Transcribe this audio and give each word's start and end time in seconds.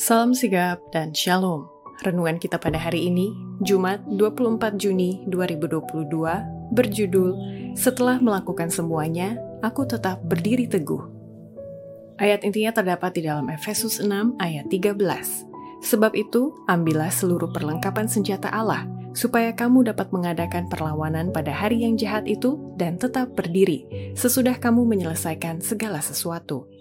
Salam 0.00 0.32
sigap 0.32 0.80
dan 0.96 1.12
shalom. 1.12 1.68
Renungan 2.00 2.40
kita 2.40 2.56
pada 2.56 2.80
hari 2.80 3.12
ini, 3.12 3.36
Jumat 3.60 4.00
24 4.08 4.80
Juni 4.80 5.28
2022, 5.28 6.08
berjudul 6.72 7.30
Setelah 7.76 8.16
melakukan 8.16 8.72
semuanya, 8.72 9.36
aku 9.60 9.84
tetap 9.84 10.24
berdiri 10.24 10.64
teguh. 10.64 11.04
Ayat 12.16 12.48
intinya 12.48 12.72
terdapat 12.80 13.12
di 13.12 13.28
dalam 13.28 13.44
Efesus 13.52 14.00
6 14.00 14.40
ayat 14.40 14.72
13. 14.72 14.96
Sebab 15.84 16.16
itu, 16.16 16.56
ambillah 16.64 17.12
seluruh 17.12 17.52
perlengkapan 17.52 18.08
senjata 18.08 18.48
Allah, 18.48 18.88
supaya 19.12 19.52
kamu 19.52 19.84
dapat 19.92 20.08
mengadakan 20.16 20.64
perlawanan 20.72 21.28
pada 21.28 21.52
hari 21.52 21.84
yang 21.84 22.00
jahat 22.00 22.24
itu 22.24 22.56
dan 22.80 22.96
tetap 22.96 23.36
berdiri, 23.36 23.84
sesudah 24.16 24.56
kamu 24.56 24.80
menyelesaikan 24.80 25.60
segala 25.60 26.00
sesuatu. 26.00 26.79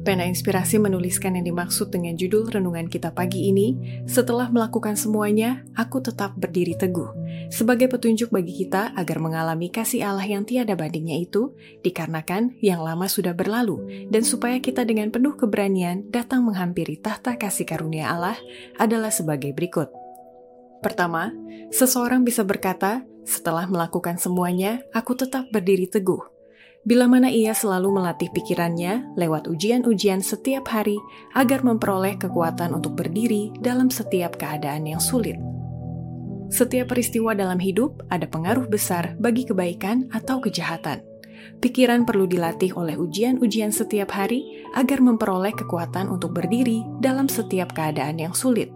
Pena 0.00 0.24
Inspirasi 0.24 0.80
menuliskan 0.80 1.36
yang 1.36 1.52
dimaksud 1.52 1.92
dengan 1.92 2.16
judul 2.16 2.48
renungan 2.48 2.88
kita 2.88 3.12
pagi 3.12 3.52
ini, 3.52 3.76
setelah 4.08 4.48
melakukan 4.48 4.96
semuanya, 4.96 5.60
aku 5.76 6.00
tetap 6.00 6.32
berdiri 6.40 6.72
teguh, 6.72 7.12
sebagai 7.52 7.84
petunjuk 7.92 8.32
bagi 8.32 8.64
kita 8.64 8.96
agar 8.96 9.20
mengalami 9.20 9.68
kasih 9.68 10.08
Allah 10.08 10.24
yang 10.24 10.48
tiada 10.48 10.72
bandingnya 10.72 11.20
itu, 11.20 11.52
dikarenakan 11.84 12.56
yang 12.64 12.80
lama 12.80 13.12
sudah 13.12 13.36
berlalu, 13.36 14.08
dan 14.08 14.24
supaya 14.24 14.56
kita 14.56 14.88
dengan 14.88 15.12
penuh 15.12 15.36
keberanian 15.36 16.08
datang 16.08 16.48
menghampiri 16.48 16.96
tahta 16.96 17.36
kasih 17.36 17.68
karunia 17.68 18.08
Allah 18.08 18.40
adalah 18.80 19.12
sebagai 19.12 19.52
berikut. 19.52 19.92
Pertama, 20.80 21.28
seseorang 21.76 22.24
bisa 22.24 22.40
berkata, 22.40 23.04
setelah 23.28 23.68
melakukan 23.68 24.16
semuanya, 24.16 24.80
aku 24.96 25.12
tetap 25.12 25.44
berdiri 25.52 25.84
teguh 25.84 26.39
bila 26.80 27.04
mana 27.04 27.28
ia 27.28 27.52
selalu 27.52 28.00
melatih 28.00 28.32
pikirannya 28.32 29.12
lewat 29.12 29.52
ujian-ujian 29.52 30.24
setiap 30.24 30.64
hari 30.72 30.96
agar 31.36 31.60
memperoleh 31.60 32.16
kekuatan 32.16 32.72
untuk 32.72 32.96
berdiri 32.96 33.52
dalam 33.60 33.92
setiap 33.92 34.40
keadaan 34.40 34.88
yang 34.88 35.02
sulit. 35.02 35.36
Setiap 36.50 36.90
peristiwa 36.90 37.36
dalam 37.36 37.62
hidup 37.62 38.02
ada 38.10 38.26
pengaruh 38.26 38.66
besar 38.66 39.14
bagi 39.22 39.46
kebaikan 39.46 40.10
atau 40.10 40.42
kejahatan. 40.42 40.98
Pikiran 41.60 42.08
perlu 42.08 42.26
dilatih 42.26 42.74
oleh 42.74 42.96
ujian-ujian 42.96 43.70
setiap 43.70 44.10
hari 44.16 44.64
agar 44.74 44.98
memperoleh 45.04 45.52
kekuatan 45.54 46.08
untuk 46.08 46.34
berdiri 46.34 46.82
dalam 46.98 47.28
setiap 47.28 47.76
keadaan 47.76 48.18
yang 48.18 48.32
sulit. 48.32 48.72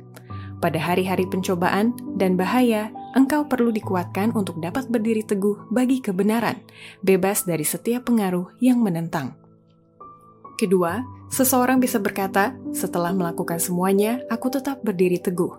Pada 0.63 0.81
hari-hari 0.81 1.29
pencobaan 1.29 1.93
dan 2.17 2.39
bahaya, 2.39 2.89
engkau 3.15 3.47
perlu 3.47 3.71
dikuatkan 3.71 4.35
untuk 4.35 4.59
dapat 4.59 4.91
berdiri 4.91 5.23
teguh 5.23 5.71
bagi 5.71 6.03
kebenaran, 6.03 6.61
bebas 7.01 7.47
dari 7.47 7.63
setiap 7.63 8.11
pengaruh 8.11 8.53
yang 8.59 8.83
menentang. 8.83 9.39
Kedua, 10.55 11.03
seseorang 11.31 11.83
bisa 11.83 11.99
berkata, 11.99 12.55
"Setelah 12.71 13.11
melakukan 13.11 13.59
semuanya, 13.59 14.23
aku 14.31 14.51
tetap 14.51 14.83
berdiri 14.87 15.19
teguh." 15.19 15.51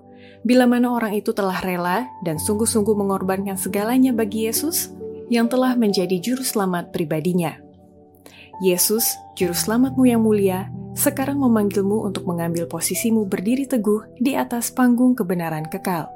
Bila 0.46 0.70
mana 0.70 0.94
orang 0.94 1.18
itu 1.18 1.34
telah 1.34 1.58
rela 1.58 2.06
dan 2.22 2.38
sungguh-sungguh 2.38 2.94
mengorbankan 2.94 3.58
segalanya 3.58 4.14
bagi 4.14 4.46
Yesus 4.46 4.94
yang 5.28 5.50
telah 5.50 5.74
menjadi 5.74 6.22
juru 6.22 6.46
selamat 6.46 6.94
pribadinya. 6.94 7.58
Yesus, 8.64 9.18
juru 9.36 9.52
selamatmu 9.52 10.06
yang 10.08 10.24
mulia, 10.24 10.72
sekarang 10.96 11.44
memanggilmu 11.44 12.08
untuk 12.08 12.24
mengambil 12.24 12.72
posisimu 12.72 13.28
berdiri 13.28 13.68
teguh 13.68 14.16
di 14.16 14.40
atas 14.40 14.72
panggung 14.72 15.12
kebenaran 15.12 15.68
kekal. 15.68 16.15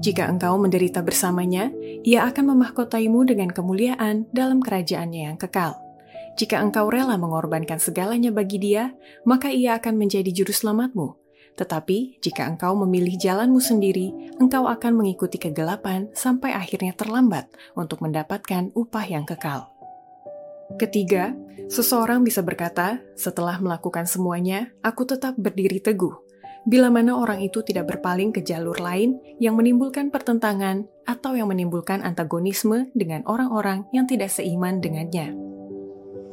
Jika 0.00 0.30
engkau 0.30 0.56
menderita 0.56 1.04
bersamanya, 1.04 1.68
ia 2.06 2.24
akan 2.24 2.56
memahkotaimu 2.56 3.28
dengan 3.28 3.52
kemuliaan 3.52 4.24
dalam 4.32 4.64
kerajaannya 4.64 5.32
yang 5.32 5.36
kekal. 5.36 5.76
Jika 6.40 6.62
engkau 6.62 6.88
rela 6.88 7.20
mengorbankan 7.20 7.76
segalanya 7.76 8.32
bagi 8.32 8.56
dia, 8.56 8.96
maka 9.28 9.52
ia 9.52 9.76
akan 9.76 10.00
menjadi 10.00 10.30
juru 10.32 10.54
selamatmu. 10.56 11.20
Tetapi 11.58 12.22
jika 12.24 12.48
engkau 12.48 12.72
memilih 12.72 13.20
jalanmu 13.20 13.60
sendiri, 13.60 14.32
engkau 14.40 14.64
akan 14.64 14.96
mengikuti 14.96 15.36
kegelapan 15.36 16.08
sampai 16.16 16.56
akhirnya 16.56 16.96
terlambat 16.96 17.50
untuk 17.76 18.00
mendapatkan 18.00 18.72
upah 18.72 19.04
yang 19.04 19.28
kekal. 19.28 19.68
Ketiga, 20.78 21.34
seseorang 21.66 22.22
bisa 22.22 22.46
berkata, 22.46 23.02
"Setelah 23.18 23.58
melakukan 23.58 24.06
semuanya, 24.06 24.70
aku 24.80 25.02
tetap 25.02 25.34
berdiri 25.34 25.82
teguh." 25.82 26.29
Bila 26.68 26.92
mana 26.92 27.16
orang 27.16 27.40
itu 27.40 27.64
tidak 27.64 27.96
berpaling 27.96 28.34
ke 28.34 28.44
jalur 28.44 28.76
lain 28.76 29.16
yang 29.40 29.56
menimbulkan 29.56 30.12
pertentangan 30.12 30.84
atau 31.08 31.32
yang 31.32 31.48
menimbulkan 31.48 32.04
antagonisme 32.04 32.92
dengan 32.92 33.24
orang-orang 33.24 33.88
yang 33.96 34.04
tidak 34.04 34.28
seiman 34.28 34.78
dengannya. 34.78 35.32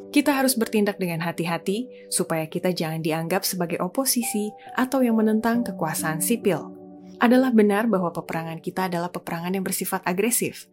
Kita 0.08 0.34
harus 0.34 0.56
bertindak 0.56 0.98
dengan 0.98 1.20
hati-hati 1.24 2.08
supaya 2.08 2.48
kita 2.48 2.72
jangan 2.72 3.04
dianggap 3.04 3.44
sebagai 3.44 3.84
oposisi 3.84 4.50
atau 4.76 5.04
yang 5.04 5.20
menentang 5.20 5.68
kekuasaan 5.68 6.24
sipil. 6.24 6.74
Adalah 7.20 7.52
benar 7.52 7.90
bahwa 7.92 8.14
peperangan 8.14 8.62
kita 8.64 8.88
adalah 8.88 9.12
peperangan 9.12 9.58
yang 9.58 9.66
bersifat 9.66 10.06
agresif, 10.06 10.70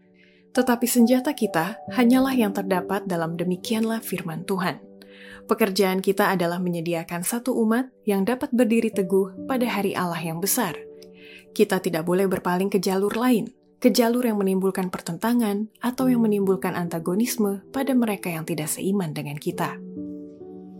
tetapi 0.55 0.87
senjata 0.87 1.35
kita 1.35 1.83
hanyalah 1.99 2.31
yang 2.37 2.55
terdapat 2.55 3.09
dalam 3.11 3.35
demikianlah 3.35 3.99
firman 3.99 4.47
Tuhan. 4.47 4.94
Pekerjaan 5.45 6.01
kita 6.01 6.33
adalah 6.33 6.57
menyediakan 6.57 7.21
satu 7.21 7.53
umat 7.61 7.93
yang 8.09 8.25
dapat 8.25 8.49
berdiri 8.49 8.89
teguh 8.89 9.45
pada 9.45 9.69
hari 9.69 9.93
Allah 9.93 10.17
yang 10.17 10.41
besar. 10.41 10.73
Kita 11.53 11.85
tidak 11.85 12.09
boleh 12.09 12.25
berpaling 12.25 12.73
ke 12.73 12.81
jalur 12.81 13.13
lain, 13.13 13.53
ke 13.77 13.93
jalur 13.93 14.25
yang 14.25 14.41
menimbulkan 14.41 14.89
pertentangan 14.89 15.69
atau 15.85 16.09
yang 16.09 16.25
menimbulkan 16.25 16.73
antagonisme 16.73 17.61
pada 17.77 17.93
mereka 17.93 18.33
yang 18.33 18.49
tidak 18.49 18.73
seiman 18.73 19.13
dengan 19.13 19.37
kita. 19.37 19.77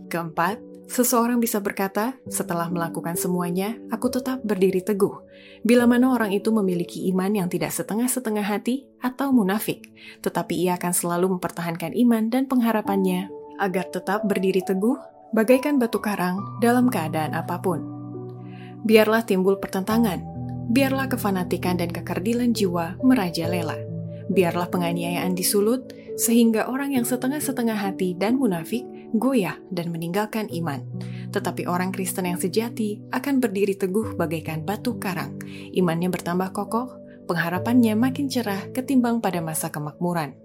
Keempat, 0.09 0.57
seseorang 0.89 1.37
bisa 1.37 1.61
berkata, 1.61 2.17
setelah 2.25 2.65
melakukan 2.73 3.13
semuanya, 3.21 3.77
aku 3.93 4.09
tetap 4.09 4.41
berdiri 4.41 4.81
teguh. 4.81 5.13
Bila 5.61 5.85
mana 5.85 6.09
orang 6.09 6.33
itu 6.33 6.49
memiliki 6.49 7.05
iman 7.13 7.29
yang 7.29 7.53
tidak 7.53 7.69
setengah-setengah 7.69 8.41
hati 8.41 8.89
atau 8.97 9.29
munafik, 9.29 9.85
tetapi 10.25 10.57
ia 10.57 10.73
akan 10.81 10.89
selalu 10.89 11.37
mempertahankan 11.37 11.93
iman 11.93 12.33
dan 12.33 12.49
pengharapannya 12.49 13.44
agar 13.59 13.89
tetap 13.91 14.25
berdiri 14.27 14.61
teguh 14.61 14.97
bagaikan 15.35 15.75
batu 15.81 15.99
karang 15.99 16.39
dalam 16.63 16.87
keadaan 16.87 17.35
apa 17.35 17.59
pun. 17.59 17.83
Biarlah 18.85 19.25
timbul 19.25 19.57
pertentangan, 19.57 20.21
biarlah 20.69 21.09
kefanatikan 21.09 21.75
dan 21.81 21.89
kekerdilan 21.89 22.53
jiwa 22.53 23.01
merajalela. 23.01 23.75
Biarlah 24.29 24.69
penganiayaan 24.69 25.33
disulut, 25.37 25.93
sehingga 26.15 26.71
orang 26.71 26.95
yang 26.95 27.05
setengah-setengah 27.05 27.77
hati 27.77 28.15
dan 28.15 28.39
munafik 28.39 28.87
goyah 29.15 29.59
dan 29.71 29.91
meninggalkan 29.91 30.47
iman. 30.51 30.83
Tetapi 31.31 31.67
orang 31.67 31.91
Kristen 31.91 32.29
yang 32.29 32.39
sejati 32.39 33.01
akan 33.11 33.43
berdiri 33.43 33.75
teguh 33.75 34.15
bagaikan 34.15 34.63
batu 34.63 34.95
karang. 35.01 35.35
Imannya 35.75 36.11
bertambah 36.11 36.55
kokoh, 36.55 36.95
pengharapannya 37.27 37.97
makin 37.97 38.31
cerah 38.31 38.69
ketimbang 38.71 39.19
pada 39.19 39.41
masa 39.41 39.73
kemakmuran. 39.73 40.44